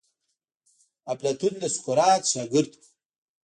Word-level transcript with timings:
افلاطون 1.13 1.53
د 1.61 1.63
سقراط 1.75 2.23
شاګرد 2.31 2.71
وو. 2.75 2.83